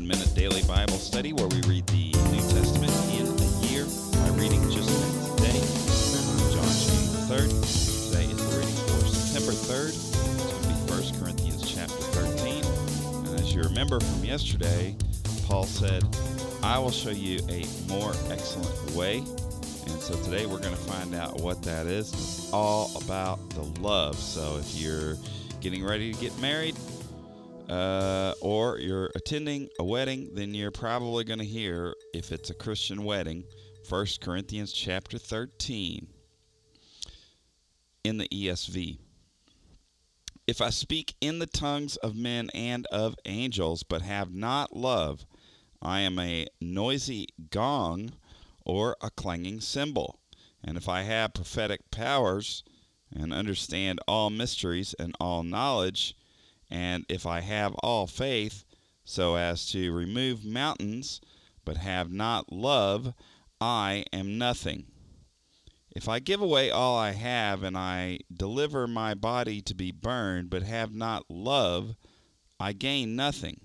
to 0.00 0.06
the 0.06 0.14
seven 0.14 0.18
minute 0.18 0.34
daily 0.34 0.62
Bible 0.62 0.98
study 0.98 1.32
where 1.32 1.48
we 1.48 1.60
read 1.62 1.86
the 1.88 2.12
New 2.30 2.40
Testament 2.50 2.92
in 3.12 3.26
a 3.26 3.50
year 3.66 3.84
by 4.12 4.28
reading 4.40 4.62
just 4.70 4.88
today. 5.36 5.60
I'm 6.18 6.52
John 6.52 6.68
Cheney 6.78 7.08
III. 7.28 7.48
Today 7.48 8.24
is 8.24 8.36
the 8.36 8.56
reading 8.56 8.74
for 8.74 9.06
September 9.06 9.52
3rd. 9.52 9.88
It's 9.88 10.52
going 10.52 10.62
to 10.62 10.68
be 10.68 10.74
1 10.92 11.20
Corinthians 11.20 11.70
chapter 11.70 11.94
13. 11.94 12.64
And 13.26 13.40
as 13.40 13.54
you 13.54 13.62
remember 13.62 14.00
from 14.00 14.24
yesterday, 14.24 14.94
Paul 15.46 15.64
said, 15.64 16.04
I 16.62 16.78
will 16.78 16.90
show 16.90 17.10
you 17.10 17.40
a 17.48 17.66
more 17.88 18.12
excellent 18.30 18.94
way. 18.94 19.18
And 19.18 20.00
so 20.00 20.14
today 20.22 20.46
we're 20.46 20.60
going 20.60 20.76
to 20.76 20.82
find 20.82 21.14
out 21.14 21.40
what 21.40 21.62
that 21.64 21.86
is. 21.86 22.12
It's 22.12 22.52
all 22.52 22.90
about 22.96 23.50
the 23.50 23.62
love. 23.80 24.16
So 24.16 24.58
if 24.58 24.74
you're 24.74 25.16
getting 25.60 25.84
ready 25.84 26.12
to 26.12 26.20
get 26.20 26.38
married, 26.38 26.76
uh, 27.68 28.34
or 28.40 28.78
you're 28.78 29.10
attending 29.14 29.68
a 29.78 29.84
wedding, 29.84 30.30
then 30.34 30.54
you're 30.54 30.70
probably 30.70 31.24
going 31.24 31.38
to 31.38 31.44
hear, 31.44 31.94
if 32.14 32.32
it's 32.32 32.50
a 32.50 32.54
Christian 32.54 33.04
wedding, 33.04 33.44
1 33.88 34.06
Corinthians 34.20 34.72
chapter 34.72 35.18
13 35.18 36.06
in 38.04 38.18
the 38.18 38.28
ESV. 38.28 38.98
If 40.46 40.60
I 40.60 40.70
speak 40.70 41.14
in 41.20 41.38
the 41.38 41.46
tongues 41.46 41.96
of 41.96 42.16
men 42.16 42.50
and 42.54 42.86
of 42.86 43.14
angels, 43.24 43.82
but 43.82 44.02
have 44.02 44.32
not 44.32 44.74
love, 44.74 45.24
I 45.82 46.00
am 46.00 46.18
a 46.18 46.46
noisy 46.60 47.28
gong 47.50 48.12
or 48.64 48.96
a 49.00 49.10
clanging 49.10 49.60
cymbal. 49.60 50.20
And 50.62 50.76
if 50.76 50.88
I 50.88 51.02
have 51.02 51.34
prophetic 51.34 51.90
powers 51.90 52.64
and 53.12 53.32
understand 53.32 54.00
all 54.06 54.30
mysteries 54.30 54.94
and 54.98 55.14
all 55.20 55.42
knowledge, 55.42 56.14
and 56.70 57.04
if 57.08 57.26
I 57.26 57.40
have 57.40 57.74
all 57.76 58.06
faith, 58.06 58.64
so 59.04 59.34
as 59.34 59.66
to 59.72 59.92
remove 59.92 60.44
mountains, 60.44 61.20
but 61.64 61.76
have 61.78 62.12
not 62.12 62.52
love, 62.52 63.12
I 63.60 64.04
am 64.12 64.38
nothing. 64.38 64.86
If 65.94 66.08
I 66.08 66.20
give 66.20 66.40
away 66.40 66.70
all 66.70 66.96
I 66.96 67.10
have, 67.12 67.64
and 67.64 67.76
I 67.76 68.20
deliver 68.32 68.86
my 68.86 69.14
body 69.14 69.60
to 69.62 69.74
be 69.74 69.90
burned, 69.90 70.48
but 70.48 70.62
have 70.62 70.94
not 70.94 71.28
love, 71.28 71.96
I 72.60 72.72
gain 72.72 73.16
nothing. 73.16 73.60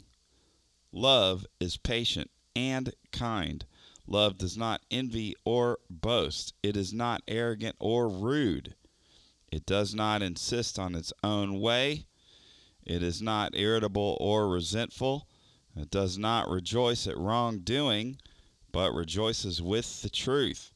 Love 0.91 1.45
is 1.59 1.77
patient 1.77 2.31
and 2.55 2.93
kind. 3.11 3.65
Love 4.07 4.37
does 4.37 4.57
not 4.57 4.81
envy 4.89 5.35
or 5.45 5.79
boast. 5.89 6.53
It 6.63 6.75
is 6.75 6.93
not 6.93 7.21
arrogant 7.27 7.75
or 7.79 8.09
rude. 8.09 8.75
It 9.51 9.65
does 9.65 9.93
not 9.93 10.21
insist 10.23 10.79
on 10.79 10.95
its 10.95 11.13
own 11.23 11.59
way 11.59 12.05
it 12.85 13.01
is 13.01 13.21
not 13.21 13.55
irritable 13.55 14.15
or 14.19 14.47
resentful. 14.47 15.27
It 15.75 15.89
does 15.89 16.17
not 16.17 16.49
rejoice 16.49 17.07
at 17.07 17.17
wrongdoing, 17.17 18.19
but 18.71 18.93
rejoices 18.93 19.61
with 19.61 20.01
the 20.01 20.09
truth. 20.09 20.71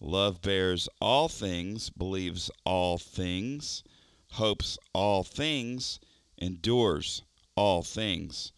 Love 0.00 0.42
bears 0.42 0.88
all 1.00 1.28
things, 1.28 1.90
believes 1.90 2.50
all 2.64 2.98
things, 2.98 3.82
hopes 4.32 4.78
all 4.92 5.24
things, 5.24 5.98
endures 6.36 7.22
all 7.56 7.82
things. 7.82 8.52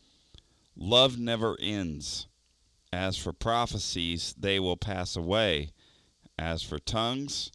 Love 0.76 1.18
never 1.18 1.56
ends. 1.60 2.26
As 2.92 3.16
for 3.16 3.32
prophecies, 3.32 4.34
they 4.36 4.58
will 4.58 4.76
pass 4.76 5.14
away. 5.14 5.70
As 6.38 6.62
for 6.62 6.78
tongues, 6.78 7.52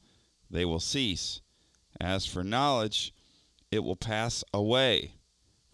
they 0.49 0.63
will 0.63 0.79
cease. 0.79 1.41
As 1.99 2.25
for 2.25 2.43
knowledge, 2.43 3.13
it 3.71 3.83
will 3.83 3.95
pass 3.95 4.43
away. 4.53 5.15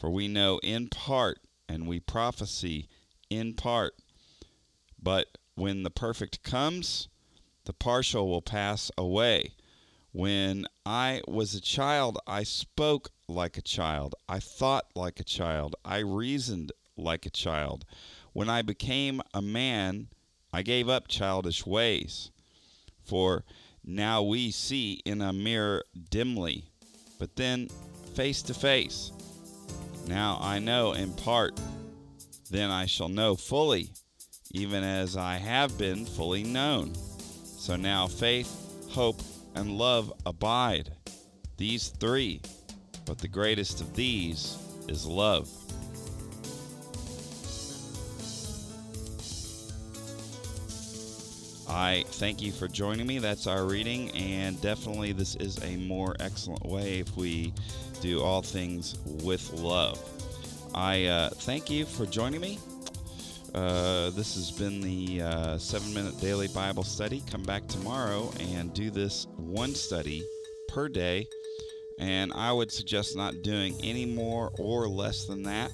For 0.02 0.10
we 0.10 0.28
know 0.28 0.60
in 0.64 0.88
part, 0.88 1.42
and 1.70 1.88
we 1.88 2.00
prophesy 2.00 2.90
in 3.30 3.54
part. 3.54 3.94
But 5.00 5.38
when 5.54 5.84
the 5.84 5.92
perfect 5.92 6.42
comes, 6.42 7.08
the 7.66 7.74
partial 7.74 8.28
will 8.28 8.42
pass 8.42 8.90
away. 8.98 9.54
When 10.12 10.66
I 10.88 11.22
was 11.28 11.54
a 11.54 11.62
child, 11.62 12.18
I 12.26 12.42
spoke 12.42 13.12
like 13.28 13.60
a 13.60 13.62
child. 13.62 14.16
I 14.28 14.40
thought 14.40 14.86
like 14.96 15.20
a 15.20 15.24
child. 15.24 15.76
I 15.86 16.00
reasoned 16.00 16.72
like 16.98 17.28
a 17.28 17.30
child. 17.30 17.86
When 18.34 18.50
I 18.50 18.64
became 18.64 19.22
a 19.36 19.42
man, 19.44 20.08
I 20.52 20.64
gave 20.64 20.90
up 20.90 21.10
childish 21.10 21.64
ways. 21.64 22.32
For 23.04 23.46
now 23.84 24.24
we 24.24 24.50
see 24.50 24.94
in 25.06 25.22
a 25.22 25.32
mirror 25.32 25.84
dimly, 26.10 26.72
but 27.20 27.36
then 27.36 27.70
face 28.16 28.42
to 28.42 28.56
face. 28.56 29.12
Now 30.08 30.38
I 30.42 30.60
know 30.60 30.94
in 30.94 31.14
part, 31.14 31.60
then 32.50 32.70
I 32.70 32.86
shall 32.86 33.10
know 33.10 33.36
fully, 33.36 33.92
even 34.52 34.84
as 34.84 35.16
I 35.16 35.36
have 35.36 35.78
been 35.78 36.06
fully 36.06 36.44
known. 36.44 36.94
So 37.44 37.76
now 37.76 38.08
faith, 38.08 38.50
hope, 38.90 39.22
and 39.56 39.78
love 39.78 40.12
abide, 40.26 40.92
these 41.58 41.90
three, 41.90 42.42
but 43.06 43.18
the 43.18 43.28
greatest 43.28 43.82
of 43.82 43.94
these 43.96 44.58
is 44.88 45.06
love. 45.06 45.50
I 51.74 52.04
thank 52.06 52.42
you 52.42 52.52
for 52.52 52.68
joining 52.68 53.08
me. 53.08 53.20
That's 53.20 53.48
our 53.48 53.64
reading, 53.64 54.12
and 54.12 54.60
definitely 54.62 55.14
this 55.14 55.36
is 55.38 55.58
a 55.64 55.78
more 55.78 56.18
excellent 56.20 56.66
way 56.66 57.00
if 57.00 57.16
we 57.16 57.54
do 58.02 58.22
all 58.22 58.42
things 58.42 58.98
with 59.24 59.54
love. 59.54 59.98
I 60.76 61.06
uh, 61.06 61.30
thank 61.30 61.70
you 61.70 61.86
for 61.86 62.06
joining 62.06 62.42
me. 62.42 62.60
Uh, 63.56 64.10
this 64.10 64.36
has 64.36 64.52
been 64.52 64.82
the 64.82 65.22
uh, 65.22 65.58
seven 65.58 65.94
minute 65.94 66.20
daily 66.20 66.50
Bible 66.50 66.84
study. 66.84 67.24
Come 67.32 67.44
back 67.44 67.66
tomorrow 67.68 68.34
and 68.42 68.74
do 68.74 68.92
this 68.92 69.28
one 69.38 69.74
study 69.74 70.26
per 70.68 70.90
day. 70.90 71.26
And 71.98 72.34
I 72.34 72.52
would 72.52 72.72
suggest 72.72 73.16
not 73.16 73.44
doing 73.44 73.78
any 73.82 74.06
more 74.06 74.52
or 74.60 74.90
less 74.90 75.26
than 75.26 75.44
that. 75.44 75.72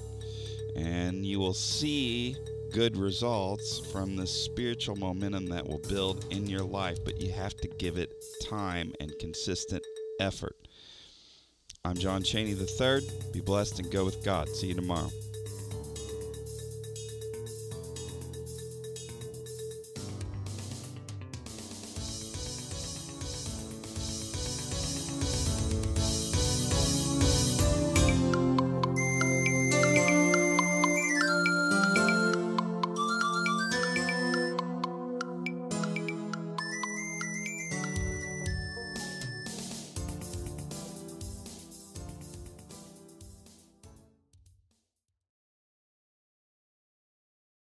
And 0.76 1.26
you 1.26 1.40
will 1.40 1.54
see 1.54 2.36
good 2.72 2.96
results 2.96 3.80
from 3.92 4.16
the 4.16 4.26
spiritual 4.26 4.96
momentum 4.96 5.46
that 5.46 5.66
will 5.66 5.80
build 5.88 6.24
in 6.30 6.46
your 6.46 6.62
life, 6.62 6.98
but 7.04 7.20
you 7.20 7.32
have 7.32 7.56
to 7.56 7.68
give 7.68 7.98
it 7.98 8.12
time 8.44 8.92
and 9.00 9.12
consistent 9.18 9.82
effort. 10.20 10.56
I'm 11.84 11.96
John 11.96 12.22
Cheney 12.22 12.52
III. 12.52 13.00
Be 13.32 13.40
blessed 13.40 13.78
and 13.78 13.90
go 13.90 14.04
with 14.04 14.24
God. 14.24 14.48
See 14.48 14.68
you 14.68 14.74
tomorrow. 14.74 15.10